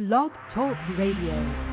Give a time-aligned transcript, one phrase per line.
[0.00, 1.69] Blog Talk Radio.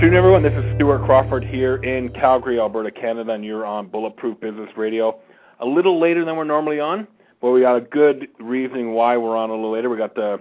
[0.00, 0.42] Afternoon, everyone.
[0.42, 5.20] This is Stuart Crawford here in Calgary, Alberta, Canada, and you're on Bulletproof Business Radio.
[5.58, 7.06] A little later than we're normally on,
[7.42, 9.90] but we got a good reasoning why we're on a little later.
[9.90, 10.40] We got the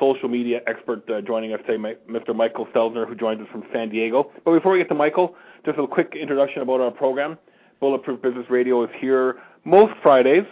[0.00, 2.34] social media expert uh, joining us today, Mr.
[2.34, 4.32] Michael Stelzner, who joins us from San Diego.
[4.44, 7.38] But before we get to Michael, just a quick introduction about our program.
[7.78, 10.46] Bulletproof Business Radio is here most Fridays,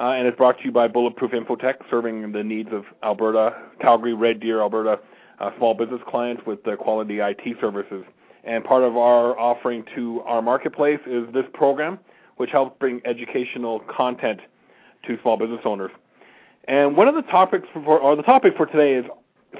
[0.00, 4.14] uh, and it's brought to you by Bulletproof Infotech, serving the needs of Alberta, Calgary,
[4.14, 4.98] Red Deer, Alberta
[5.40, 8.04] uh, small business clients with quality IT services.
[8.44, 11.98] And part of our offering to our marketplace is this program,
[12.36, 14.40] which helps bring educational content
[15.06, 15.90] to small business owners.
[16.68, 19.04] And one of the topics for, or the topic for today is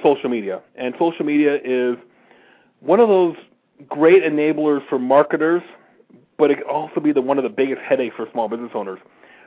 [0.03, 0.61] social media.
[0.75, 1.97] And social media is
[2.79, 3.35] one of those
[3.87, 5.61] great enablers for marketers,
[6.37, 8.99] but it can also be the one of the biggest headaches for small business owners.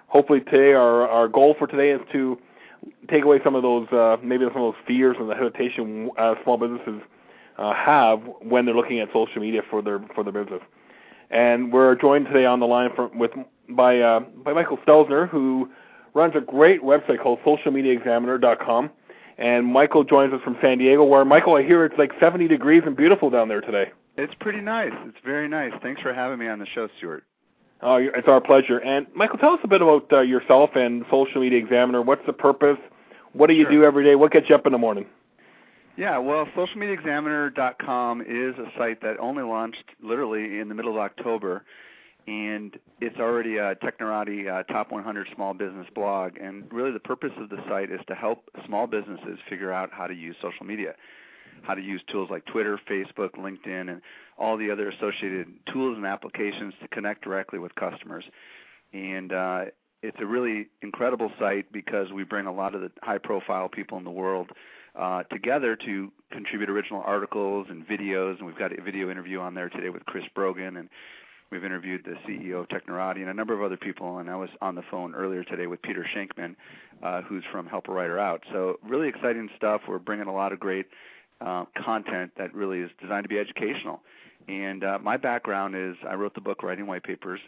[0.07, 2.39] Hopefully today our, our goal for today is to
[3.11, 6.35] take away some of those uh, maybe some of those fears and the hesitation uh,
[6.43, 7.01] small businesses
[7.59, 10.63] uh, have when they're looking at social media for their for their business.
[11.31, 13.33] And we're joined today on the line with
[13.69, 15.71] by uh, by Michael Stelzner, who
[16.15, 18.91] runs a great website called SocialMediaExaminer.com.
[19.39, 22.83] And Michael joins us from San Diego, where Michael, I hear it's like 70 degrees
[22.85, 23.93] and beautiful down there today.
[24.17, 24.93] It's pretty nice.
[25.07, 25.71] It's very nice.
[25.81, 27.25] Thanks for having me on the show, Stuart.
[27.81, 28.79] Oh, it's our pleasure.
[28.79, 32.03] And Michael, tell us a bit about uh, yourself and Social Media Examiner.
[32.03, 32.79] What's the purpose?
[33.33, 33.73] What do you sure.
[33.73, 34.17] do every day?
[34.17, 35.07] What gets you up in the morning?
[35.97, 41.65] Yeah, well, socialmediaexaminer.com is a site that only launched literally in the middle of October,
[42.29, 46.37] and it's already a Technorati uh, Top 100 Small Business blog.
[46.41, 50.07] And really, the purpose of the site is to help small businesses figure out how
[50.07, 50.95] to use social media
[51.63, 54.03] how to use tools like Twitter, Facebook, LinkedIn, and
[54.39, 58.25] all the other associated tools and applications to connect directly with customers.
[58.93, 59.65] And uh,
[60.03, 63.99] it's a really incredible site because we bring a lot of the high profile people
[63.99, 64.51] in the world
[64.95, 68.39] uh, together to contribute original articles and videos.
[68.39, 70.89] And we've got a video interview on there today with Chris Brogan, and
[71.51, 74.19] we've interviewed the CEO of Technorati and a number of other people.
[74.19, 76.57] And I was on the phone earlier today with Peter Shankman,
[77.03, 78.43] uh, who's from Help a Writer Out.
[78.53, 79.83] So really exciting stuff.
[79.89, 80.87] We're bringing a lot of great
[81.41, 84.01] uh, content that really is designed to be educational.
[84.49, 87.41] And uh, my background is I wrote the book Writing White Papers,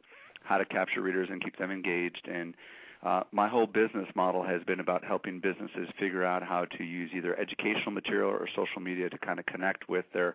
[0.43, 2.28] How to Capture Readers and Keep Them Engaged.
[2.31, 2.55] And
[3.03, 7.11] uh, my whole business model has been about helping businesses figure out how to use
[7.15, 10.34] either educational material or social media to kind of connect with their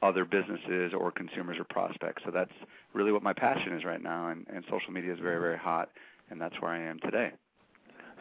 [0.00, 2.22] other businesses or consumers or prospects.
[2.24, 2.52] So that's
[2.94, 5.90] really what my passion is right now, and, and social media is very, very hot,
[6.30, 7.32] and that's where I am today.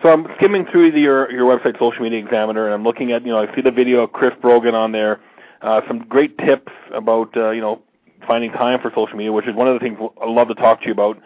[0.04, 3.26] So I'm skimming through the, your your website, Social Media Examiner, and I'm looking at
[3.26, 5.20] you know I see the video of Chris Brogan on there.
[5.62, 7.82] Uh, some great tips about uh, you know
[8.28, 10.82] finding time for social media, which is one of the things I love to talk
[10.82, 11.20] to you about.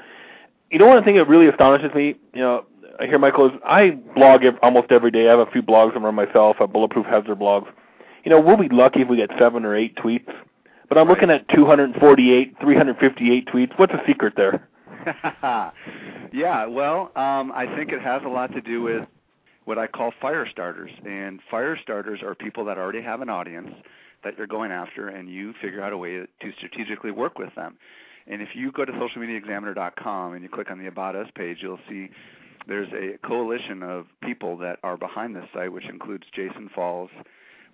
[0.69, 2.65] You know, one thing that really astonishes me, you know,
[3.01, 5.27] I hear Michael is I blog almost every day.
[5.27, 6.57] I have a few blogs of myself.
[6.61, 7.67] Uh, Bulletproof has their blogs.
[8.23, 10.31] You know, we'll be lucky if we get seven or eight tweets,
[10.87, 13.79] but I'm looking at 248, 358 tweets.
[13.79, 14.69] What's the secret there?
[16.33, 19.07] yeah, well, um, I think it has a lot to do with
[19.65, 20.91] what I call fire starters.
[21.05, 23.69] And fire starters are people that already have an audience
[24.23, 27.77] that you're going after, and you figure out a way to strategically work with them.
[28.27, 31.79] And if you go to socialmediaexaminer.com and you click on the About Us page, you'll
[31.89, 32.09] see
[32.67, 37.09] there's a coalition of people that are behind this site, which includes Jason Falls,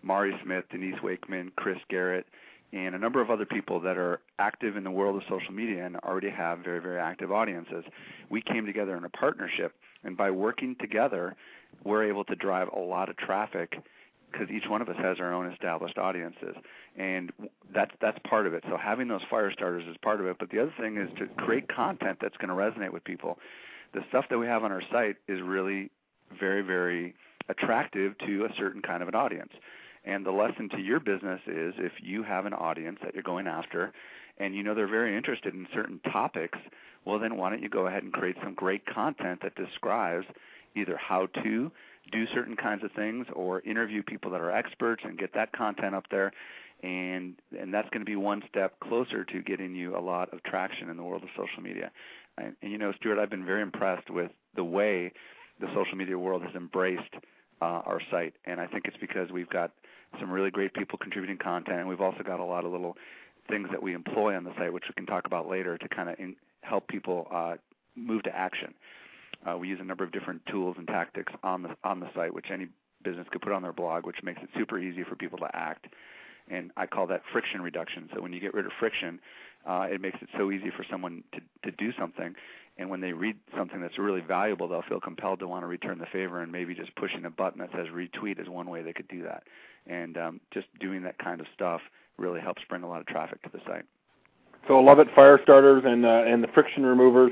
[0.03, 2.25] Mari Smith, Denise Wakeman, Chris Garrett,
[2.73, 5.85] and a number of other people that are active in the world of social media
[5.85, 7.83] and already have very, very active audiences.
[8.29, 9.73] We came together in a partnership,
[10.03, 11.35] and by working together,
[11.83, 13.77] we're able to drive a lot of traffic
[14.31, 16.55] because each one of us has our own established audiences,
[16.97, 17.31] and
[17.73, 18.63] that's that's part of it.
[18.67, 20.37] So having those fire starters is part of it.
[20.39, 23.37] But the other thing is to create content that's going to resonate with people.
[23.93, 25.89] The stuff that we have on our site is really
[26.37, 27.15] very, very
[27.47, 29.51] attractive to a certain kind of an audience.
[30.05, 33.47] And the lesson to your business is if you have an audience that you're going
[33.47, 33.91] after
[34.37, 36.59] and you know they're very interested in certain topics,
[37.05, 40.25] well, then why don't you go ahead and create some great content that describes
[40.75, 41.71] either how to
[42.11, 45.93] do certain kinds of things or interview people that are experts and get that content
[45.93, 46.31] up there
[46.83, 50.43] and and that's going to be one step closer to getting you a lot of
[50.43, 51.91] traction in the world of social media.
[52.37, 55.11] And, and you know, Stuart, I've been very impressed with the way
[55.59, 57.13] the social media world has embraced
[57.61, 59.71] uh, our site, and I think it's because we've got
[60.19, 62.97] some really great people contributing content, and we've also got a lot of little
[63.49, 66.09] things that we employ on the site, which we can talk about later, to kind
[66.09, 66.15] of
[66.61, 67.55] help people uh,
[67.95, 68.73] move to action.
[69.45, 72.33] Uh, we use a number of different tools and tactics on the on the site,
[72.33, 72.67] which any
[73.03, 75.87] business could put on their blog, which makes it super easy for people to act.
[76.49, 78.09] And I call that friction reduction.
[78.13, 79.19] So when you get rid of friction,
[79.65, 82.35] uh, it makes it so easy for someone to to do something.
[82.79, 85.97] And when they read something that's really valuable, they'll feel compelled to want to return
[85.97, 86.41] the favor.
[86.41, 89.23] And maybe just pushing a button that says retweet is one way they could do
[89.23, 89.43] that.
[89.87, 91.81] And um, just doing that kind of stuff
[92.17, 93.85] really helps bring a lot of traffic to the site.
[94.67, 97.31] So I love it, fire starters and uh, and the friction removers.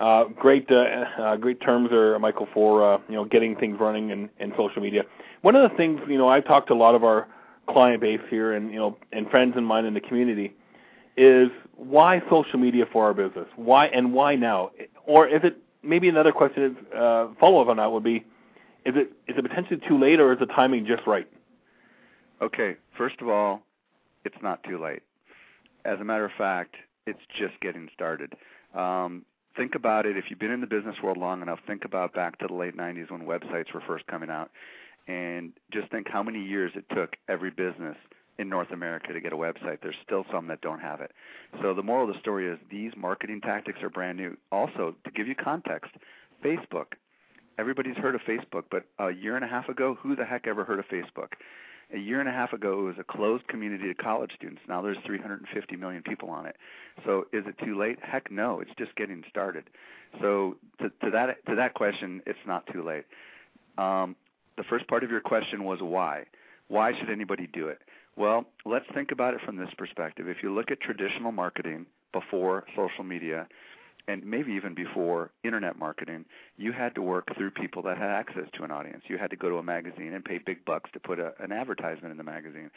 [0.00, 4.10] Uh, great, uh, uh, great terms there, Michael, for uh, you know getting things running
[4.10, 5.02] in, in social media.
[5.42, 7.26] One of the things you know I've talked to a lot of our
[7.68, 10.52] client base here and you know and friends of mine in the community
[11.16, 13.46] is why social media for our business?
[13.56, 14.72] Why and why now?
[15.06, 18.24] Or is it maybe another question uh, follow up on that would be
[18.84, 21.28] is it is it potentially too late or is the timing just right?
[22.44, 23.62] Okay, first of all,
[24.26, 25.00] it's not too late.
[25.86, 26.74] As a matter of fact,
[27.06, 28.34] it's just getting started.
[28.74, 29.24] Um,
[29.56, 30.18] think about it.
[30.18, 32.76] If you've been in the business world long enough, think about back to the late
[32.76, 34.50] 90s when websites were first coming out,
[35.08, 37.96] and just think how many years it took every business
[38.38, 39.78] in North America to get a website.
[39.80, 41.12] There's still some that don't have it.
[41.62, 44.36] So the moral of the story is these marketing tactics are brand new.
[44.52, 45.92] Also, to give you context,
[46.44, 46.88] Facebook.
[47.58, 50.64] Everybody's heard of Facebook, but a year and a half ago, who the heck ever
[50.64, 51.28] heard of Facebook?
[51.92, 54.62] A year and a half ago, it was a closed community to college students.
[54.68, 56.56] Now there's 350 million people on it.
[57.04, 57.98] So is it too late?
[58.02, 58.60] Heck no.
[58.60, 59.64] It's just getting started.
[60.20, 63.04] So to, to that to that question, it's not too late.
[63.76, 64.16] Um,
[64.56, 66.24] the first part of your question was why.
[66.68, 67.82] Why should anybody do it?
[68.16, 70.28] Well, let's think about it from this perspective.
[70.28, 73.48] If you look at traditional marketing before social media,
[74.06, 76.24] and maybe even before internet marketing,
[76.56, 79.04] you had to work through people that had access to an audience.
[79.08, 81.52] You had to go to a magazine and pay big bucks to put a, an
[81.52, 82.70] advertisement in the magazine,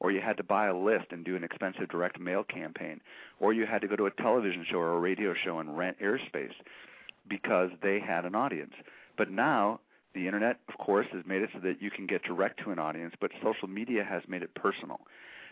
[0.00, 3.00] or you had to buy a list and do an expensive direct mail campaign,
[3.40, 5.96] or you had to go to a television show or a radio show and rent
[6.00, 6.54] airspace
[7.28, 8.74] because they had an audience.
[9.16, 9.80] But now
[10.14, 12.78] the internet, of course, has made it so that you can get direct to an
[12.78, 15.00] audience, but social media has made it personal.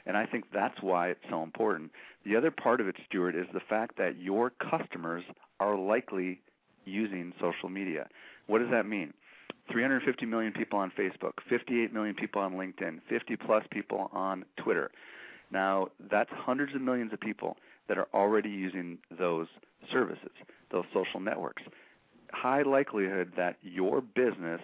[0.06, 1.93] And I think that's why it's so important.
[2.25, 5.25] The other part of it, Stuart, is the fact that your customers
[5.60, 6.40] are likely
[6.84, 8.08] using social media.
[8.46, 9.12] What does that mean?
[9.70, 14.90] 350 million people on Facebook, 58 million people on LinkedIn, 50 plus people on Twitter.
[15.52, 17.56] Now, that's hundreds of millions of people
[17.88, 19.46] that are already using those
[19.93, 20.32] services,
[20.70, 21.62] those social networks
[22.32, 24.60] high likelihood that your business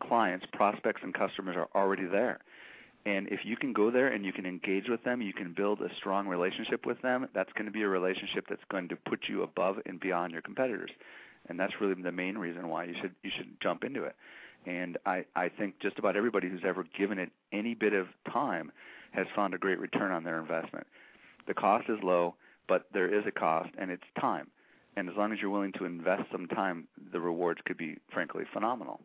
[0.00, 2.38] clients, prospects, and customers are already there.
[3.08, 5.80] And if you can go there and you can engage with them, you can build
[5.80, 9.20] a strong relationship with them, that's going to be a relationship that's going to put
[9.28, 10.90] you above and beyond your competitors.
[11.48, 14.14] And that's really the main reason why you should you should jump into it.
[14.66, 18.70] And I, I think just about everybody who's ever given it any bit of time
[19.12, 20.86] has found a great return on their investment.
[21.46, 22.34] The cost is low,
[22.66, 24.48] but there is a cost, and it's time
[24.98, 28.42] and as long as you're willing to invest some time, the rewards could be frankly
[28.52, 29.00] phenomenal.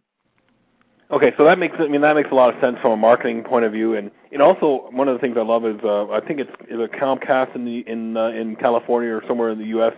[1.12, 3.44] Okay, so that makes I mean that makes a lot of sense from a marketing
[3.44, 6.22] point of view, and and also one of the things I love is uh, I
[6.22, 9.94] think it's either Comcast in the in uh, in California or somewhere in the U.S.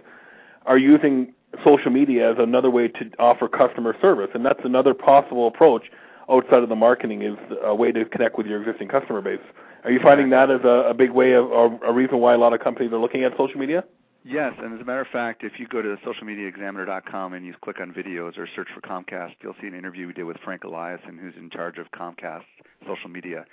[0.65, 5.47] are using social media as another way to offer customer service, and that's another possible
[5.47, 5.83] approach
[6.29, 9.39] outside of the marketing is a way to connect with your existing customer base.
[9.83, 12.37] Are you finding that as a, a big way of or a reason why a
[12.37, 13.83] lot of companies are looking at social media?
[14.27, 17.79] Yes, and as a matter of fact, if you go to socialmediaexaminer.com and you click
[17.79, 21.19] on videos or search for Comcast, you'll see an interview we did with Frank Eliason,
[21.21, 22.41] who's in charge of Comcast
[22.87, 23.45] social media,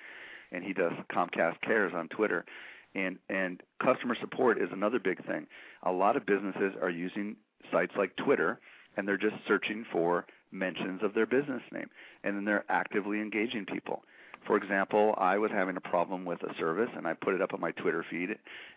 [0.50, 2.46] and he does Comcast Cares on Twitter.
[2.94, 5.46] And and customer support is another big thing.
[5.82, 7.36] A lot of businesses are using
[7.70, 8.58] sites like Twitter,
[8.96, 11.90] and they're just searching for mentions of their business name,
[12.24, 14.04] and then they're actively engaging people.
[14.46, 17.54] For example, I was having a problem with a service and I put it up
[17.54, 18.30] on my Twitter feed,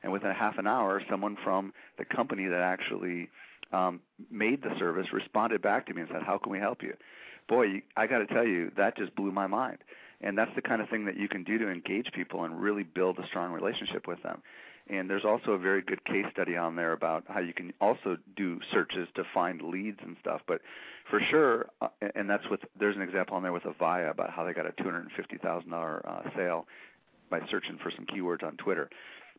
[0.03, 3.29] and within a half an hour, someone from the company that actually
[3.73, 6.93] um, made the service responded back to me and said, "How can we help you?"
[7.47, 9.77] Boy, I got to tell you, that just blew my mind.
[10.21, 12.83] And that's the kind of thing that you can do to engage people and really
[12.83, 14.41] build a strong relationship with them.
[14.87, 18.17] And there's also a very good case study on there about how you can also
[18.35, 20.41] do searches to find leads and stuff.
[20.47, 20.61] But
[21.09, 24.43] for sure, uh, and that's with there's an example on there with Avaya about how
[24.43, 26.67] they got a two hundred and fifty thousand dollar uh, sale
[27.31, 28.89] by searching for some keywords on Twitter.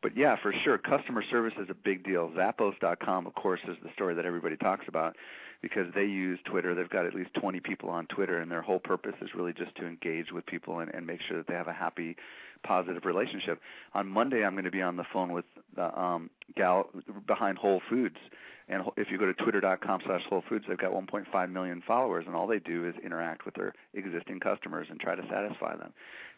[0.02, 2.30] But yeah, for sure, customer service is a big deal.
[2.36, 5.16] Zappos.com, of course, is the story that everybody talks about
[5.62, 6.74] because they use Twitter.
[6.74, 9.74] They've got at least 20 people on Twitter, and their whole purpose is really just
[9.76, 12.16] to engage with people and, and make sure that they have a happy,
[12.62, 13.60] positive relationship.
[13.94, 16.90] On Monday, I'm going to be on the phone with the um, gal
[17.26, 18.16] behind Whole Foods.
[18.68, 22.34] And if you go to twitter.com slash Whole Foods, they've got 1.5 million followers, and
[22.34, 25.92] all they do is interact with their existing customers and try to satisfy them.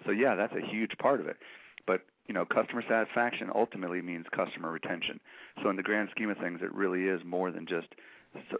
[0.05, 1.39] So yeah, that's a huge part of it.
[1.87, 5.19] But you know, customer satisfaction ultimately means customer retention.
[5.63, 7.89] So in the grand scheme of things, it really is more than just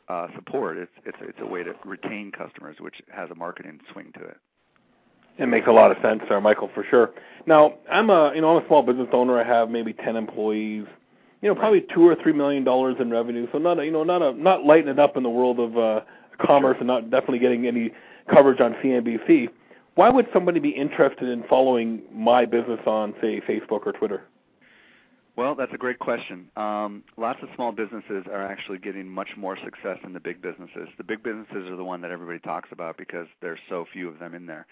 [0.09, 0.79] uh, support.
[0.79, 4.39] It's it's it's a way to retain customers, which has a marketing swing to it.
[5.39, 7.11] It makes a lot of sense, there, Michael, for sure.
[7.47, 9.39] Now, I'm a you know I'm a small business owner.
[9.39, 10.87] I have maybe ten employees.
[11.43, 13.47] You know, probably two or three million dollars in revenue.
[13.53, 15.77] So not a, you know not a not lighting it up in the world of
[15.77, 16.01] uh,
[16.41, 17.93] commerce and not definitely getting any
[18.33, 19.49] coverage on CNBC.
[19.99, 24.23] Why would somebody be interested in following my business on say Facebook or Twitter?
[25.35, 26.53] Well, that's a great question.
[26.57, 30.87] Um, lots of small businesses are actually getting much more success than the big businesses.
[30.99, 34.21] The big businesses are the one that everybody talks about because there's so few of
[34.21, 34.69] them in there.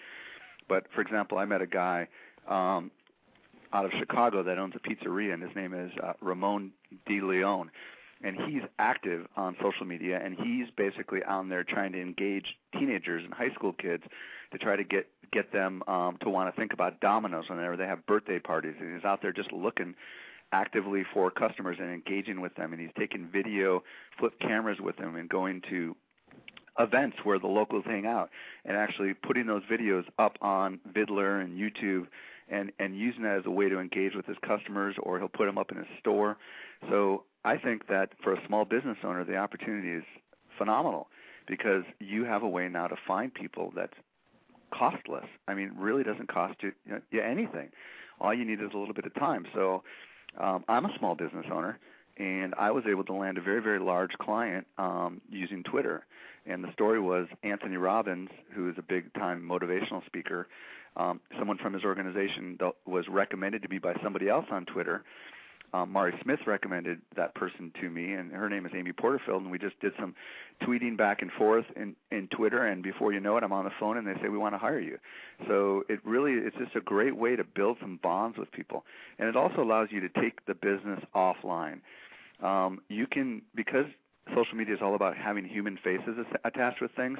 [0.68, 2.06] But for example, I met a guy
[2.48, 2.92] um,
[3.72, 6.70] out of Chicago that owns a pizzeria, and his name is uh, Ramon
[7.08, 7.72] De Leon,
[8.22, 12.46] and he's active on social media, and he's basically on there trying to engage
[12.78, 14.04] teenagers and high school kids
[14.52, 17.86] to try to get get them um, to want to think about Domino's whenever they
[17.86, 18.74] have birthday parties.
[18.80, 19.94] And he's out there just looking
[20.52, 23.82] actively for customers and engaging with them and he's taking video
[24.18, 25.94] flip cameras with them and going to
[26.78, 28.30] events where the locals hang out
[28.64, 32.06] and actually putting those videos up on Viddler and YouTube
[32.48, 35.46] and and using that as a way to engage with his customers or he'll put
[35.46, 36.36] them up in his store.
[36.88, 40.04] So I think that for a small business owner the opportunity is
[40.58, 41.08] phenomenal
[41.48, 43.94] because you have a way now to find people that's
[44.72, 45.26] costless.
[45.48, 47.70] I mean, really doesn't cost you, you know, anything.
[48.20, 49.46] All you need is a little bit of time.
[49.54, 49.82] So
[50.38, 51.78] um, I'm a small business owner,
[52.18, 56.06] and I was able to land a very, very large client um, using Twitter.
[56.46, 60.46] And the story was Anthony Robbins, who is a big time motivational speaker.
[60.96, 65.04] Um, someone from his organization was recommended to me by somebody else on Twitter,
[65.72, 69.50] um, Mari Smith recommended that person to me, and her name is Amy Porterfield, and
[69.50, 70.14] we just did some
[70.62, 73.70] tweeting back and forth in in Twitter, and before you know it, I'm on the
[73.78, 74.98] phone, and they say we want to hire you.
[75.46, 78.84] So it really it's just a great way to build some bonds with people,
[79.18, 81.80] and it also allows you to take the business offline.
[82.42, 83.86] Um, you can because
[84.34, 87.18] social media is all about having human faces attached with things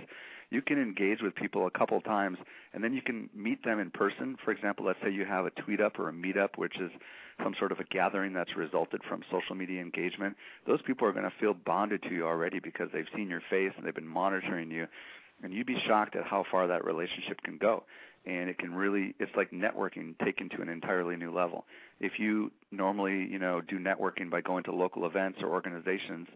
[0.50, 2.38] you can engage with people a couple times
[2.73, 4.37] and then you can meet them in person.
[4.45, 6.91] For example let's say you have a tweet up or a meetup which is
[7.43, 10.37] some sort of a gathering that's resulted from social media engagement.
[10.67, 13.73] Those people are going to feel bonded to you already because they've seen your face
[13.76, 14.87] and they've been monitoring you
[15.43, 17.85] and you'd be shocked at how far that relationship can go.
[18.25, 21.65] And it can really it's like networking taken to an entirely new level.
[22.00, 26.29] If you normally you know do networking by going to local events or organizations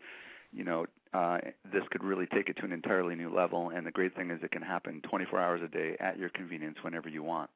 [0.53, 1.39] you know, uh,
[1.73, 3.71] this could really take it to an entirely new level.
[3.71, 6.79] And the great thing is it can happen 24 hours a day at your convenience
[6.83, 7.51] whenever you want.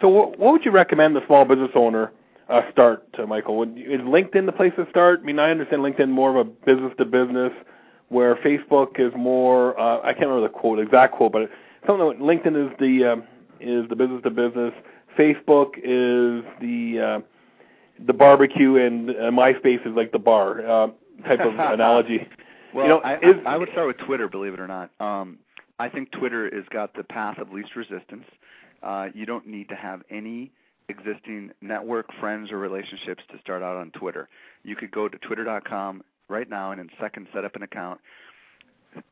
[0.00, 2.12] So, what, what would you recommend the small business owner
[2.48, 3.56] uh, start, to, Michael?
[3.58, 5.20] Would, is LinkedIn the place to start?
[5.22, 7.52] I mean, I understand LinkedIn more of a business to business,
[8.08, 9.78] where Facebook is more.
[9.78, 11.48] Uh, I can't remember the quote, exact quote, but
[11.86, 13.24] something like LinkedIn is the um,
[13.60, 14.74] is the business to business.
[15.18, 17.20] Facebook is the uh,
[18.04, 20.68] the barbecue, and uh, MySpace is like the bar.
[20.68, 20.88] Uh,
[21.24, 22.28] type of analogy.
[22.74, 24.90] Well, you know, I, is, I would start with Twitter, believe it or not.
[25.00, 25.38] Um,
[25.78, 28.24] I think Twitter has got the path of least resistance.
[28.82, 30.52] Uh, you don't need to have any
[30.88, 34.28] existing network, friends, or relationships to start out on Twitter.
[34.62, 38.00] You could go to twitter.com right now and in seconds set up an account,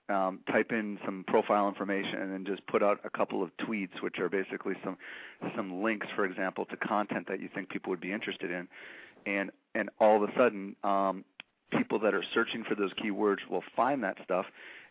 [0.08, 4.02] um, type in some profile information, and then just put out a couple of tweets,
[4.02, 4.96] which are basically some
[5.56, 8.68] some links, for example, to content that you think people would be interested in,
[9.26, 11.24] and and all of a sudden um,
[11.76, 14.46] people that are searching for those keywords will find that stuff,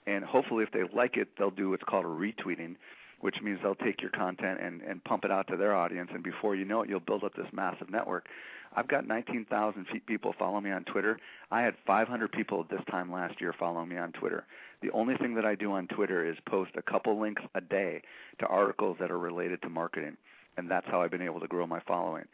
[0.08, 2.76] and hopefully, if they like it, they'll do what's called a retweeting,
[3.22, 6.24] which means they'll take your content and, and pump it out to their audience, and
[6.24, 8.28] before you know it, you'll build up this massive network.
[8.76, 11.20] I've got 19,000 people follow me on Twitter.
[11.52, 14.46] I had 500 people this time last year following me on Twitter.
[14.82, 18.02] The only thing that I do on Twitter is post a couple links a day
[18.40, 20.16] to articles that are related to marketing,
[20.58, 22.26] and that's how I've been able to grow my following.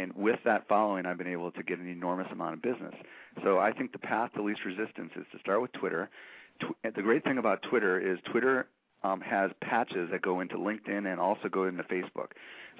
[0.00, 2.94] And with that following, I've been able to get an enormous amount of business.
[3.44, 6.08] So I think the path to least resistance is to start with Twitter.
[6.60, 8.66] Tw- the great thing about Twitter is Twitter
[9.02, 12.32] um, has patches that go into LinkedIn and also go into Facebook.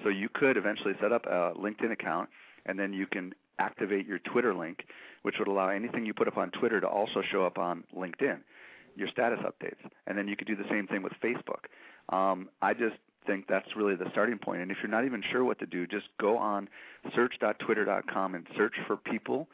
[0.03, 2.29] So you could eventually set up a LinkedIn account,
[2.65, 4.85] and then you can activate your Twitter link,
[5.21, 8.39] which would allow anything you put up on Twitter to also show up on LinkedIn,
[8.95, 9.77] your status updates.
[10.07, 11.69] And then you could do the same thing with Facebook.
[12.15, 14.61] Um, I just think that's really the starting point.
[14.61, 16.69] And if you're not even sure what to do, just go on
[17.15, 19.47] search.twitter.com and search for people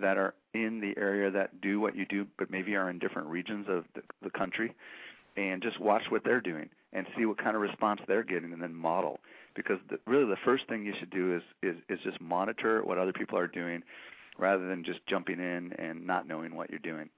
[0.00, 3.28] that are in the area that do what you do, but maybe are in different
[3.28, 4.74] regions of the, the country,
[5.36, 8.62] and just watch what they're doing and see what kind of response they're getting, and
[8.62, 9.18] then model.
[9.54, 12.98] Because the, really, the first thing you should do is, is is just monitor what
[12.98, 13.82] other people are doing,
[14.38, 17.08] rather than just jumping in and not knowing what you're doing.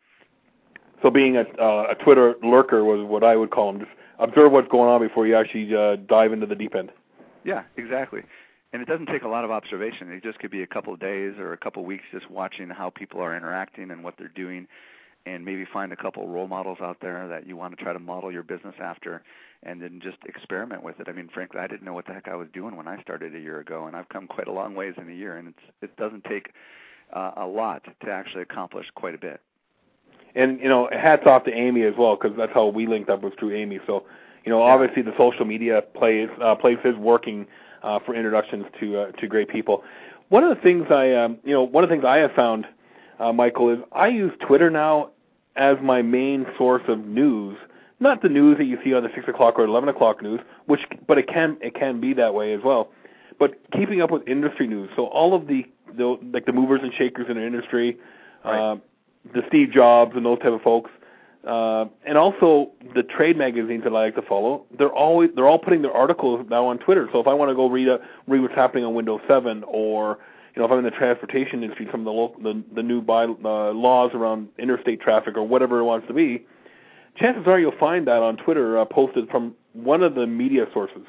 [1.03, 3.81] So being a, uh, a Twitter lurker was what I would call them.
[3.81, 6.91] Just observe what's going on before you actually uh, dive into the deep end.
[7.45, 8.23] Yeah, exactly.
[8.73, 10.11] And it doesn't take a lot of observation.
[10.11, 12.69] It just could be a couple of days or a couple of weeks just watching
[12.71, 14.67] how people are interacting and what they're doing
[15.27, 17.99] and maybe find a couple role models out there that you want to try to
[17.99, 19.23] model your business after
[19.63, 21.09] and then just experiment with it.
[21.09, 23.35] I mean, frankly, I didn't know what the heck I was doing when I started
[23.35, 25.73] a year ago and I've come quite a long ways in a year and it's
[25.81, 26.51] it doesn't take
[27.13, 29.41] uh, a lot to actually accomplish quite a bit.
[30.35, 33.23] And you know, hats off to Amy as well because that's how we linked up
[33.23, 33.79] was through Amy.
[33.87, 34.05] So,
[34.45, 37.47] you know, obviously the social media plays uh, plays is working
[37.83, 39.85] uh, for introductions to uh, to great people.
[40.31, 42.67] One of the things I um, you know one of the things I have found,
[43.21, 45.11] uh, Michael, is I use Twitter now
[45.57, 47.57] as my main source of news.
[48.01, 50.81] Not the news that you see on the six o'clock or eleven o'clock news, which
[51.07, 52.91] but it can it can be that way as well.
[53.39, 55.65] But keeping up with industry news, so all of the,
[55.97, 57.99] the like the movers and shakers in the industry,
[58.45, 58.73] Right.
[58.73, 58.77] uh,
[59.33, 60.91] the Steve Jobs and those type of folks,
[61.47, 64.65] uh, and also the trade magazines that I like to follow.
[64.77, 67.09] They're always they're all putting their articles now on Twitter.
[67.13, 70.19] So if I want to go read a, read what's happening on Windows 7, or
[70.55, 73.03] you know if I'm in the transportation industry, some of the lo- the, the new
[73.03, 76.47] by, uh, laws around interstate traffic or whatever it wants to be,
[77.17, 81.03] chances are you'll find that on Twitter uh, posted from one of the media sources.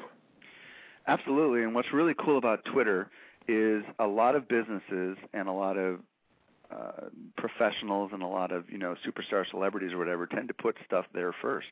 [1.06, 1.62] Absolutely.
[1.62, 3.08] And what's really cool about Twitter
[3.48, 6.00] is a lot of businesses and a lot of
[6.70, 10.76] uh, professionals and a lot of you know superstar celebrities or whatever tend to put
[10.84, 11.68] stuff there first.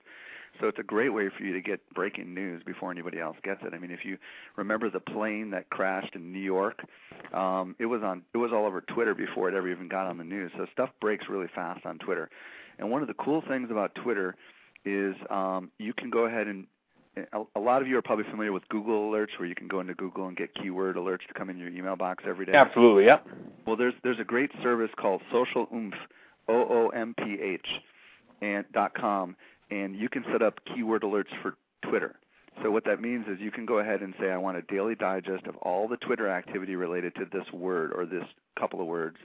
[0.61, 3.61] So it's a great way for you to get breaking news before anybody else gets
[3.65, 3.75] it.
[3.75, 4.19] I mean, if you
[4.57, 6.81] remember the plane that crashed in New York,
[7.33, 10.19] um, it was on it was all over Twitter before it ever even got on
[10.19, 10.53] the news.
[10.57, 12.31] So stuff breaks really fast on Twitter.
[12.79, 14.37] And one of the cool things about Twitter
[14.85, 16.67] is um, you can go ahead and
[17.55, 19.95] a, lot of you are probably familiar with Google alerts, where you can go into
[19.95, 22.53] Google and get keyword alerts to come in your email box every day.
[22.53, 23.19] Absolutely, yeah.
[23.67, 25.95] Well, there's there's a great service called Social Oomph,
[26.49, 27.67] O O M P H,
[28.43, 29.37] and dot com,
[29.71, 31.55] and you can set up keyword alerts for
[31.89, 32.17] Twitter.
[32.63, 34.95] So what that means is you can go ahead and say, I want a daily
[34.95, 38.25] digest of all the Twitter activity related to this word or this
[38.59, 39.17] couple of words.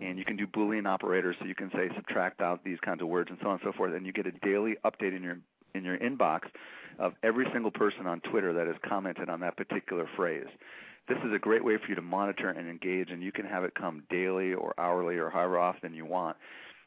[0.00, 3.08] And you can do Boolean operators, so you can say subtract out these kinds of
[3.08, 5.38] words and so on and so forth, and you get a daily update in your
[5.74, 6.42] in your inbox
[6.98, 10.46] of every single person on Twitter that has commented on that particular phrase.
[11.08, 13.64] This is a great way for you to monitor and engage, and you can have
[13.64, 16.36] it come daily or hourly or however often you want.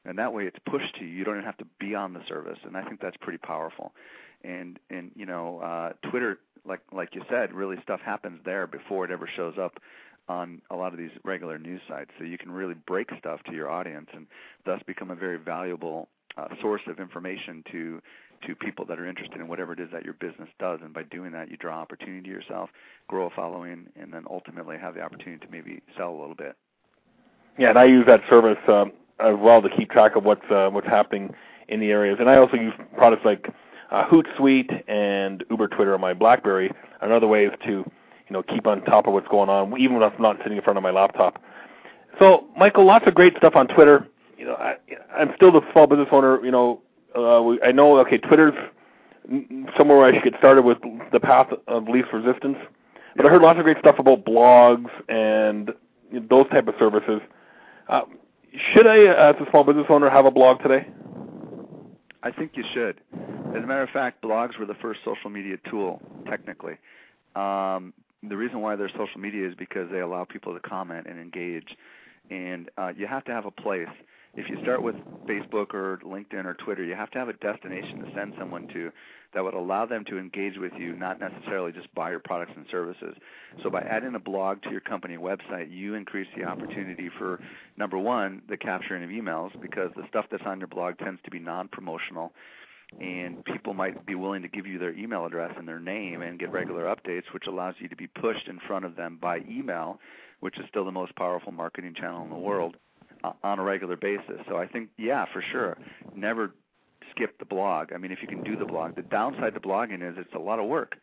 [0.05, 1.07] And that way, it's pushed to you.
[1.07, 3.93] You don't even have to be on the service, and I think that's pretty powerful.
[4.43, 9.03] And and you know, uh, Twitter, like like you said, really stuff happens there before
[9.05, 9.79] it ever shows up
[10.27, 12.11] on a lot of these regular news sites.
[12.17, 14.27] So you can really break stuff to your audience, and
[14.65, 18.01] thus become a very valuable uh, source of information to
[18.45, 20.79] to people that are interested in whatever it is that your business does.
[20.83, 22.69] And by doing that, you draw opportunity to yourself,
[23.07, 26.55] grow a following, and then ultimately have the opportunity to maybe sell a little bit.
[27.57, 30.69] Yeah, and I use that service um, as well to keep track of what's uh,
[30.69, 31.33] what's happening
[31.67, 32.17] in the areas.
[32.19, 33.47] And I also use products like
[33.91, 36.71] uh, Hootsuite and Uber Twitter on my BlackBerry.
[37.01, 40.03] Another way is to you know keep on top of what's going on, even when
[40.03, 41.41] I'm not sitting in front of my laptop.
[42.19, 44.07] So, Michael, lots of great stuff on Twitter.
[44.37, 44.75] You know, I,
[45.15, 46.43] I'm still the small business owner.
[46.43, 46.81] You know,
[47.15, 47.97] uh, we, I know.
[47.99, 48.53] Okay, Twitter's
[49.77, 50.77] somewhere where I should get started with
[51.11, 52.57] the path of least resistance.
[53.15, 55.73] But I heard lots of great stuff about blogs and
[56.29, 57.21] those type of services.
[57.87, 58.01] Uh,
[58.73, 60.87] should I, as a small business owner, have a blog today?
[62.23, 62.99] I think you should.
[63.13, 66.77] As a matter of fact, blogs were the first social media tool, technically.
[67.35, 67.93] Um,
[68.27, 71.75] the reason why they're social media is because they allow people to comment and engage.
[72.29, 73.87] And uh, you have to have a place.
[74.37, 74.95] If you start with
[75.29, 78.91] Facebook or LinkedIn or Twitter, you have to have a destination to send someone to
[79.33, 82.65] that would allow them to engage with you, not necessarily just buy your products and
[82.69, 83.15] services.
[83.63, 87.39] So by adding a blog to your company website, you increase the opportunity for
[87.77, 91.31] number one, the capturing of emails, because the stuff that's on your blog tends to
[91.31, 92.33] be non-promotional
[92.99, 96.39] and people might be willing to give you their email address and their name and
[96.39, 99.99] get regular updates, which allows you to be pushed in front of them by email,
[100.39, 102.77] which is still the most powerful marketing channel in the world,
[103.43, 104.39] on a regular basis.
[104.47, 105.77] So I think, yeah, for sure,
[106.15, 106.53] never
[107.11, 107.93] skip the blog.
[107.93, 110.39] I mean, if you can do the blog, the downside to blogging is it's a
[110.39, 110.95] lot of work.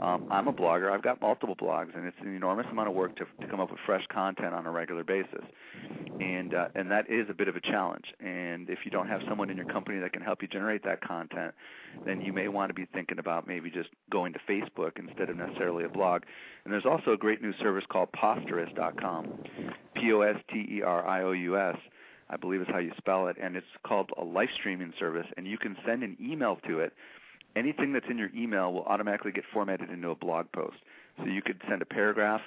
[0.00, 0.90] Um, I'm a blogger.
[0.90, 3.70] I've got multiple blogs, and it's an enormous amount of work to to come up
[3.70, 5.44] with fresh content on a regular basis,
[6.18, 8.06] and uh, and that is a bit of a challenge.
[8.18, 11.02] And if you don't have someone in your company that can help you generate that
[11.02, 11.52] content,
[12.06, 15.36] then you may want to be thinking about maybe just going to Facebook instead of
[15.36, 16.22] necessarily a blog.
[16.64, 19.28] And there's also a great new service called Posterous.com,
[19.96, 21.76] P-O-S-T-E-R-I-O-U-S.
[22.32, 25.46] I believe is how you spell it, and it's called a live streaming service, and
[25.46, 26.92] you can send an email to it
[27.56, 30.76] anything that's in your email will automatically get formatted into a blog post.
[31.18, 32.40] So you could send a paragraph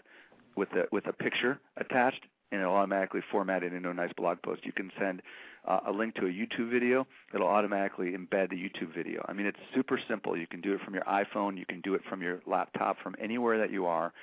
[0.56, 4.42] with a with a picture attached, and it'll automatically format it into a nice blog
[4.42, 4.66] post.
[4.66, 5.22] You can send
[5.68, 9.26] uh, a link to a YouTube video; it'll automatically embed the YouTube video.
[9.28, 10.38] I mean, it's super simple.
[10.38, 13.16] You can do it from your iPhone, you can do it from your laptop, from
[13.22, 14.14] anywhere that you are,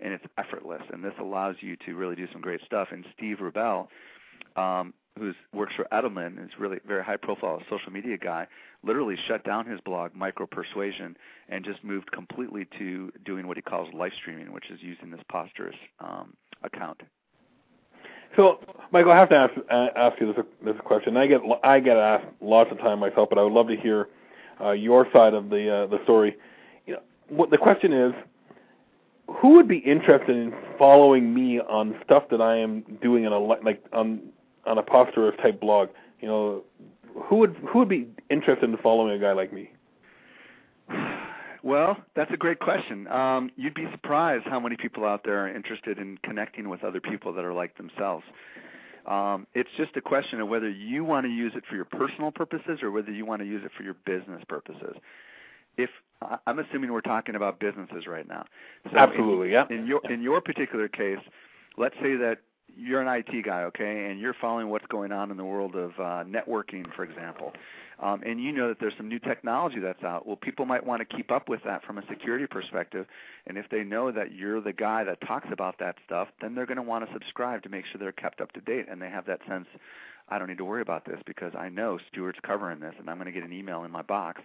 [0.00, 0.82] and it's effortless.
[0.92, 2.88] And this allows you to really do some great stuff.
[2.90, 3.88] And Steve Rubel
[4.56, 8.46] um, who works for Edelman, is really very high profile social media guy,
[8.82, 11.16] literally shut down his blog Micro Persuasion
[11.48, 15.20] and just moved completely to doing what he calls live streaming, which is using this
[15.32, 17.02] Posterous um, account.
[18.36, 18.60] So,
[18.92, 21.16] Michael, I have to ask uh, ask you this this question.
[21.16, 24.08] I get I get asked lots of time myself, but I would love to hear
[24.60, 26.36] uh, your side of the uh, the story.
[26.86, 28.12] You know, what the question is,
[29.28, 33.38] who would be interested in following me on stuff that I am doing in a
[33.38, 34.20] like on
[34.66, 35.88] on a Posterous type blog,
[36.20, 36.62] you know,
[37.24, 39.70] who would who would be interested in following a guy like me?
[41.62, 43.08] Well, that's a great question.
[43.08, 47.00] Um, you'd be surprised how many people out there are interested in connecting with other
[47.00, 48.24] people that are like themselves.
[49.06, 52.30] Um, it's just a question of whether you want to use it for your personal
[52.30, 54.94] purposes or whether you want to use it for your business purposes.
[55.76, 55.90] If
[56.46, 58.44] I'm assuming we're talking about businesses right now,
[58.90, 59.66] so absolutely, in, yeah.
[59.70, 61.18] In your in your particular case,
[61.76, 62.38] let's say that
[62.74, 65.90] you're an IT guy, okay, and you're following what's going on in the world of
[65.98, 67.52] uh, networking, for example,
[68.02, 70.26] um, and you know that there's some new technology that's out.
[70.26, 73.06] Well, people might want to keep up with that from a security perspective,
[73.46, 76.66] and if they know that you're the guy that talks about that stuff, then they're
[76.66, 79.08] going to want to subscribe to make sure they're kept up to date, and they
[79.08, 79.66] have that sense.
[80.28, 83.16] I don't need to worry about this because I know Stuart's covering this, and I'm
[83.16, 84.42] going to get an email in my box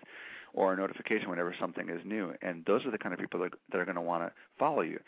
[0.53, 2.33] or a notification whenever something is new.
[2.41, 4.81] And those are the kind of people that, that are going to want to follow
[4.81, 4.99] you.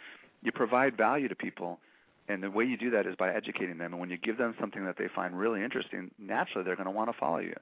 [0.42, 1.80] You provide value to people
[2.28, 3.94] and the way you do that is by educating them.
[3.94, 6.92] And when you give them something that they find really interesting, naturally they're going to
[6.92, 7.56] want to follow you.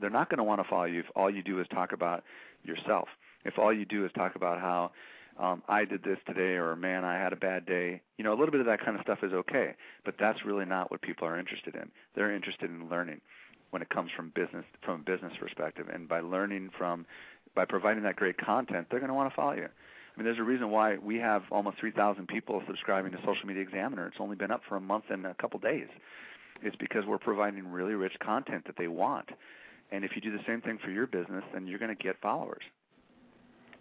[0.00, 2.24] They're not going to want to follow you if all you do is talk about
[2.64, 3.08] yourself.
[3.44, 4.92] If all you do is talk about how
[5.38, 8.00] um, I did this today, or man, I had a bad day.
[8.18, 9.74] You know, a little bit of that kind of stuff is okay,
[10.04, 11.90] but that's really not what people are interested in.
[12.14, 13.20] They're interested in learning
[13.70, 17.06] when it comes from business from a business perspective, and by learning from
[17.54, 19.68] by providing that great content, they're going to want to follow you.
[20.14, 23.62] I mean, there's a reason why we have almost 3,000 people subscribing to Social Media
[23.62, 24.06] Examiner.
[24.06, 25.88] It's only been up for a month and a couple days.
[26.62, 29.30] It's because we're providing really rich content that they want.
[29.90, 32.20] And if you do the same thing for your business, then you're going to get
[32.20, 32.62] followers.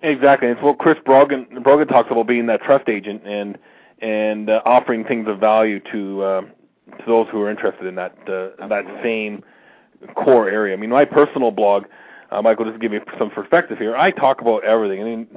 [0.01, 0.47] Exactly.
[0.47, 3.57] It's what Chris Brogan Brogan talks about being that trust agent and
[3.99, 8.17] and uh, offering things of value to uh, to those who are interested in that
[8.27, 9.43] uh, that same
[10.15, 10.73] core area.
[10.73, 11.85] I mean, my personal blog
[12.31, 15.03] uh, Michael, just to give you some perspective here, I talk about everything.
[15.03, 15.27] Mean,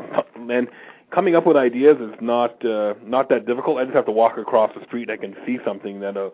[0.50, 0.68] and
[1.10, 3.78] coming up with ideas is not uh, not that difficult.
[3.78, 6.30] I just have to walk across the street and I can see something that uh,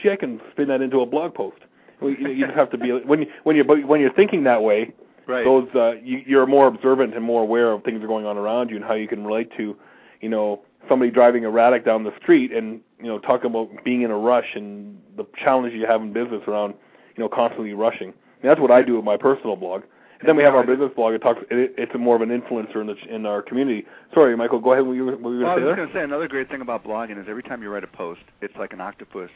[0.00, 1.58] gee, I can spin that into a blog post.
[2.00, 4.92] You, you just have to be when you, when you're when you're thinking that way.
[5.26, 5.44] Right.
[5.44, 8.38] Those uh, you, you're more observant and more aware of things that are going on
[8.38, 9.76] around you and how you can relate to,
[10.22, 14.10] you know, somebody driving erratic down the street and you know talking about being in
[14.10, 16.74] a rush and the challenges you have in business around,
[17.16, 18.14] you know, constantly rushing.
[18.40, 19.82] And that's what I do with my personal blog.
[20.20, 21.14] And then we have our business blog.
[21.14, 21.40] It talks.
[21.50, 23.86] It, it's a more of an influencer in the in our community.
[24.12, 24.58] Sorry, Michael.
[24.58, 24.84] Go ahead.
[24.84, 26.28] What you, what were you well, going to say I was going to say another
[26.28, 29.30] great thing about blogging is every time you write a post, it's like an octopus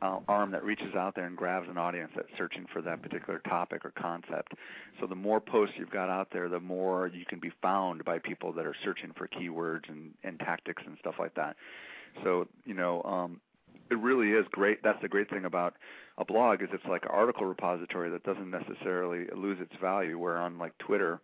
[0.00, 3.40] uh, arm that reaches out there and grabs an audience that's searching for that particular
[3.40, 4.54] topic or concept.
[5.00, 8.18] So the more posts you've got out there, the more you can be found by
[8.18, 11.56] people that are searching for keywords and, and tactics and stuff like that.
[12.24, 13.40] So you know, um,
[13.90, 14.82] it really is great.
[14.82, 15.74] That's the great thing about
[16.18, 20.18] a blog is it's like an article repository that doesn't necessarily lose its value.
[20.18, 21.20] Where on like Twitter,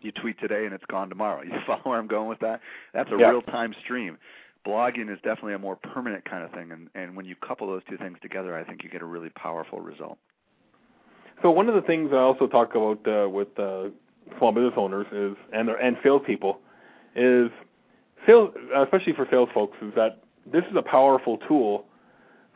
[0.00, 1.42] you tweet today and it's gone tomorrow.
[1.44, 2.60] You follow where I'm going with that?
[2.92, 3.30] That's a yeah.
[3.30, 4.18] real time stream.
[4.66, 7.82] Blogging is definitely a more permanent kind of thing, and and when you couple those
[7.88, 10.18] two things together, I think you get a really powerful result.
[11.40, 13.88] So one of the things I also talk about uh, with uh,
[14.38, 16.60] small business owners is and and salespeople
[17.16, 17.50] is
[18.26, 21.86] sales, especially for sales folks, is that this is a powerful tool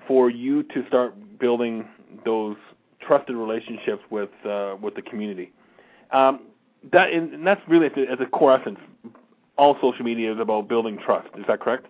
[0.07, 1.87] for you to start building
[2.25, 2.57] those
[3.01, 5.53] trusted relationships with uh, with the community.
[6.13, 6.41] Um,
[6.93, 8.79] that and that's really at the core essence.
[9.59, 11.29] All social media is about building trust.
[11.39, 11.87] Is that correct?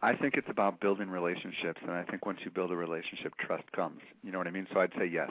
[0.00, 3.70] I think it's about building relationships, and I think once you build a relationship, trust
[3.72, 4.00] comes.
[4.24, 4.66] You know what I mean?
[4.72, 5.30] So I'd say yes.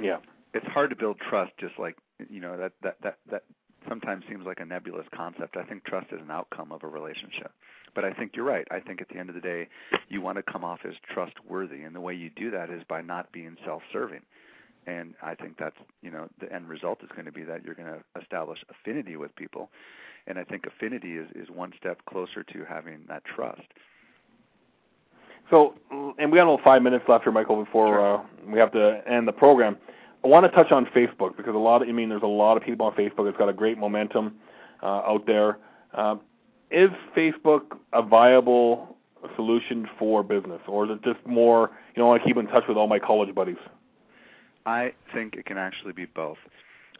[0.00, 0.18] Yeah.
[0.54, 1.96] It's hard to build trust, just like
[2.28, 3.42] you know that that that that
[3.88, 5.56] sometimes seems like a nebulous concept.
[5.56, 7.52] I think trust is an outcome of a relationship.
[7.94, 8.66] But I think you're right.
[8.70, 9.68] I think at the end of the day,
[10.08, 13.00] you want to come off as trustworthy, and the way you do that is by
[13.00, 14.22] not being self-serving.
[14.86, 17.74] And I think that's you know the end result is going to be that you're
[17.74, 19.70] going to establish affinity with people,
[20.26, 23.62] and I think affinity is is one step closer to having that trust.
[25.50, 25.74] So,
[26.18, 28.18] and we got only five minutes left here, Michael, before Sure.
[28.18, 29.76] uh, we have to end the program.
[30.22, 32.56] I want to touch on Facebook because a lot of, I mean, there's a lot
[32.56, 33.28] of people on Facebook.
[33.28, 34.36] It's got a great momentum
[34.82, 35.58] uh, out there.
[35.94, 36.16] Uh,
[36.70, 38.96] is Facebook a viable
[39.36, 42.76] solution for business, or is it just more, you know, I keep in touch with
[42.76, 43.56] all my college buddies?
[44.66, 46.38] I think it can actually be both.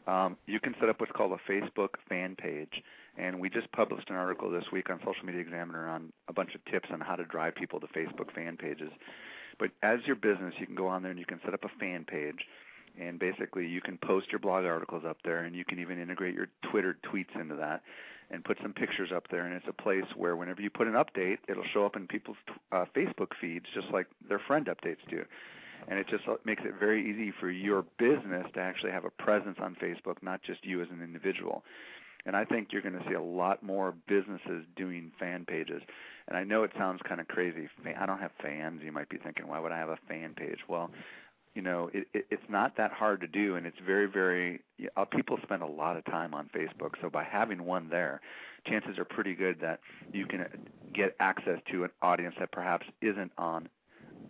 [0.06, 2.82] Um, you can set up what's called a Facebook fan page,
[3.16, 6.54] and we just published an article this week on Social Media Examiner on a bunch
[6.54, 8.90] of tips on how to drive people to Facebook fan pages.
[9.58, 11.78] But as your business, you can go on there and you can set up a
[11.78, 12.38] fan page,
[12.98, 16.34] and basically you can post your blog articles up there, and you can even integrate
[16.34, 17.82] your Twitter tweets into that,
[18.30, 19.44] and put some pictures up there.
[19.44, 22.36] And it's a place where whenever you put an update, it'll show up in people's
[22.72, 25.24] uh, Facebook feeds just like their friend updates do
[25.88, 29.58] and it just makes it very easy for your business to actually have a presence
[29.60, 31.64] on Facebook, not just you as an individual.
[32.26, 35.82] And I think you're going to see a lot more businesses doing fan pages.
[36.28, 37.68] And I know it sounds kind of crazy.
[37.98, 38.82] I don't have fans.
[38.84, 40.58] You might be thinking, why would I have a fan page?
[40.68, 40.90] Well,
[41.54, 44.60] you know, it, it, it's not that hard to do, and it's very, very.
[44.96, 48.20] Uh, people spend a lot of time on Facebook, so by having one there,
[48.66, 49.80] chances are pretty good that
[50.12, 50.46] you can
[50.94, 53.68] get access to an audience that perhaps isn't on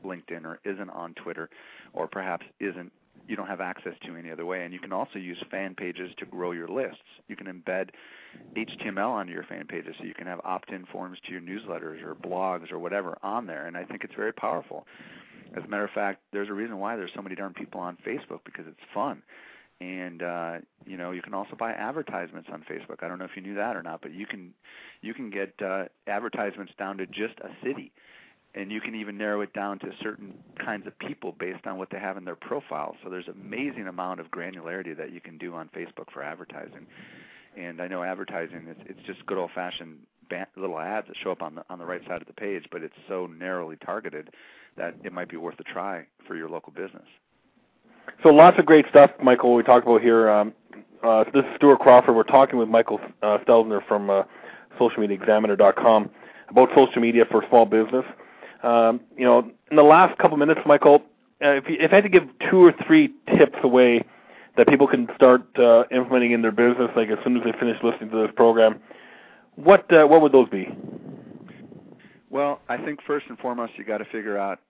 [0.05, 1.51] LinkedIn or isn't on Twitter
[1.93, 2.93] or perhaps isn't
[3.29, 4.65] you don't have access to any other way.
[4.65, 6.99] And you can also use fan pages to grow your lists.
[7.29, 7.91] You can embed
[8.57, 12.15] HTML onto your fan pages so you can have opt-in forms to your newsletters or
[12.15, 13.67] blogs or whatever on there.
[13.67, 14.87] And I think it's very powerful.
[15.57, 17.97] As a matter of fact, there's a reason why there's so many darn people on
[18.07, 19.23] Facebook because it's fun.
[19.81, 23.03] And uh, you know, you can also buy advertisements on Facebook.
[23.03, 24.53] I don't know if you knew that or not, but you can
[25.01, 27.93] you can get uh, advertisements down to just a city
[28.55, 30.35] and you can even narrow it down to certain
[30.65, 32.97] kinds of people based on what they have in their profile.
[33.03, 36.87] So there's amazing amount of granularity that you can do on Facebook for advertising.
[37.57, 39.99] And I know advertising it's it's just good old fashioned
[40.57, 42.83] little ads that show up on the on the right side of the page, but
[42.83, 44.31] it's so narrowly targeted
[44.77, 47.07] that it might be worth a try for your local business.
[48.23, 49.55] So lots of great stuff, Michael.
[49.55, 50.31] We talked about here.
[50.31, 50.53] Um,
[51.03, 52.15] uh, this is Stuart Crawford.
[52.15, 54.25] We're talking with Michael uh, Stelzner from uh,
[54.79, 56.11] SocialMediaExaminer.com
[56.49, 58.05] about social media for small business.
[58.63, 61.03] Um, you know, in the last couple minutes, Michael,
[61.43, 64.05] uh, if, you, if I had to give two or three tips away
[64.57, 67.79] that people can start uh, implementing in their business, like as soon as they finish
[67.83, 68.81] listening to this program,
[69.57, 70.69] what uh, what would those be?
[72.31, 74.61] Well, I think first and foremost, you got to figure out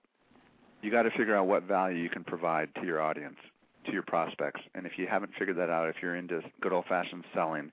[0.81, 3.37] you got to figure out what value you can provide to your audience,
[3.85, 4.61] to your prospects.
[4.73, 7.71] And if you haven't figured that out, if you're into good old-fashioned selling,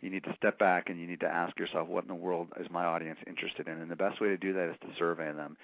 [0.00, 2.48] you need to step back and you need to ask yourself, what in the world
[2.58, 3.80] is my audience interested in?
[3.80, 5.56] And the best way to do that is to survey them.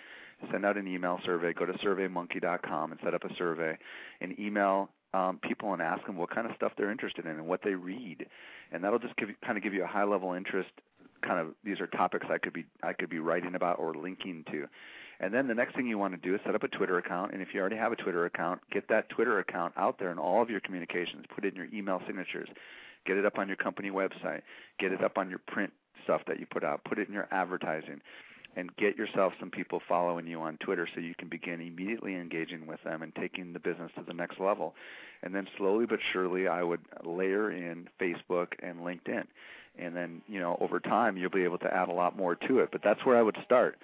[0.50, 1.52] Send out an email survey.
[1.52, 3.76] Go to surveymonkey.com and set up a survey,
[4.20, 7.46] and email um, people and ask them what kind of stuff they're interested in and
[7.46, 8.26] what they read,
[8.72, 10.70] and that'll just give kind of give you a high level interest.
[11.22, 14.44] Kind of these are topics I could be I could be writing about or linking
[14.50, 14.66] to.
[15.20, 17.32] And then the next thing you want to do is set up a Twitter account.
[17.32, 20.18] And if you already have a Twitter account, get that Twitter account out there in
[20.18, 21.24] all of your communications.
[21.32, 22.48] Put it in your email signatures.
[23.06, 24.42] Get it up on your company website.
[24.80, 25.72] Get it up on your print
[26.02, 26.82] stuff that you put out.
[26.84, 28.00] Put it in your advertising.
[28.56, 32.66] And get yourself some people following you on Twitter so you can begin immediately engaging
[32.66, 34.74] with them and taking the business to the next level.
[35.22, 39.24] And then slowly but surely, I would layer in Facebook and LinkedIn.
[39.76, 42.60] And then, you know, over time, you'll be able to add a lot more to
[42.60, 42.68] it.
[42.70, 43.76] But that's where I would start.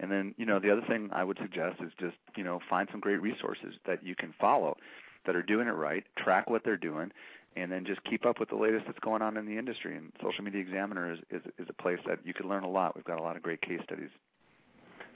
[0.00, 2.88] And then, you know, the other thing I would suggest is just, you know, find
[2.90, 4.76] some great resources that you can follow
[5.24, 7.12] that are doing it right, track what they're doing,
[7.56, 9.96] and then just keep up with the latest that's going on in the industry.
[9.96, 12.94] And Social Media Examiner is, is, is a place that you can learn a lot.
[12.94, 14.10] We've got a lot of great case studies.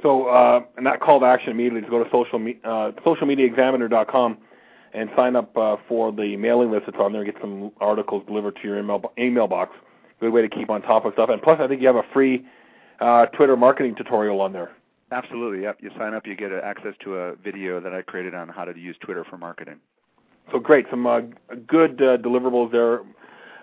[0.03, 4.39] So, uh, and that call to action immediately is go to social me- uh, socialmediaexaminer.com
[4.95, 7.23] and sign up uh, for the mailing list that's on there.
[7.23, 9.77] And get some articles delivered to your email email box.
[10.21, 11.29] Good way to keep on top of stuff.
[11.29, 12.47] And plus, I think you have a free
[13.01, 14.73] uh, Twitter marketing tutorial on there.
[15.13, 15.63] Absolutely.
[15.63, 15.79] Yep.
[15.81, 18.79] You sign up, you get access to a video that I created on how to
[18.79, 19.81] use Twitter for marketing.
[20.53, 21.21] So great, some uh,
[21.67, 23.01] good uh, deliverables there.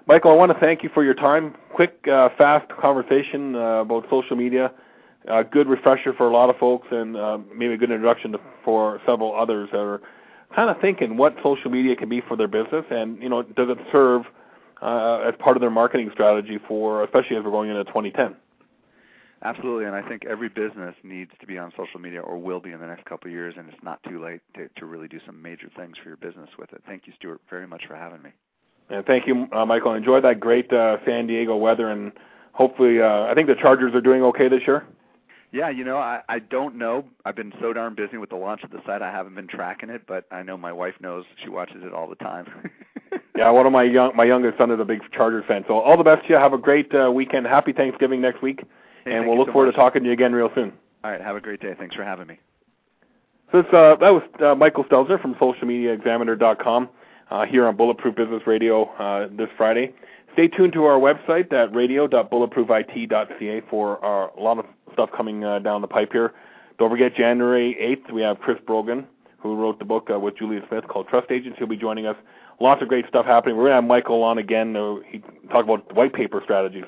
[0.08, 1.54] Michael, I want to thank you for your time.
[1.74, 4.72] Quick, uh, fast conversation uh, about social media.
[5.28, 8.40] Uh, good refresher for a lot of folks, and uh, maybe a good introduction to,
[8.64, 10.02] for several others that are
[10.56, 13.70] kind of thinking what social media can be for their business, and you know, does
[13.70, 14.24] it serve
[14.82, 18.36] uh, as part of their marketing strategy for, especially as we're going into 2010.
[19.44, 22.72] Absolutely, and I think every business needs to be on social media or will be
[22.72, 25.20] in the next couple of years, and it's not too late to, to really do
[25.26, 26.82] some major things for your business with it.
[26.88, 28.32] Thank you, Stuart, very much for having me.
[28.90, 29.94] And thank you, uh, Michael.
[29.94, 32.12] Enjoy that great uh, San Diego weather, and
[32.54, 34.86] hopefully, uh, I think the Chargers are doing okay this year.
[35.52, 37.06] Yeah, you know, I I don't know.
[37.26, 39.90] I've been so darn busy with the launch of the site, I haven't been tracking
[39.90, 40.04] it.
[40.06, 42.72] But I know my wife knows; she watches it all the time.
[43.38, 45.64] yeah, one of my young my youngest son is a big Chargers fan.
[45.68, 46.36] So all the best to you.
[46.36, 47.46] Have a great uh, weekend.
[47.46, 48.62] Happy Thanksgiving next week,
[49.08, 49.76] hey, and we'll look so forward much.
[49.76, 50.74] to talking to you again real soon.
[51.04, 51.74] All right, have a great day.
[51.78, 52.40] Thanks for having me.
[53.52, 56.90] So this, uh, that was uh, Michael Stelzner from SocialMediaExaminer.com
[57.32, 59.94] uh, here on Bulletproof Business Radio uh, this Friday.
[60.34, 65.60] Stay tuned to our website at radio.bulletproofit.ca for uh, a lot of stuff coming uh,
[65.60, 66.34] down the pipe here.
[66.78, 69.08] Don't forget, January 8th, we have Chris Brogan,
[69.40, 71.58] who wrote the book uh, with Julien Smith called Trust Agents.
[71.58, 72.18] He'll be joining us.
[72.60, 73.56] Lots of great stuff happening.
[73.56, 74.76] We're going to have Michael on again.
[75.10, 76.86] He talk about white paper strategies.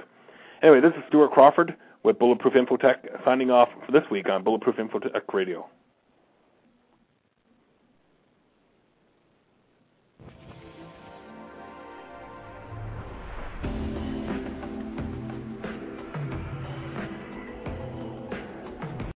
[0.62, 4.78] Anyway, this is Stuart Crawford with Bulletproof Infotech signing off for this week on Bulletproof
[4.78, 5.68] Infotech Radio.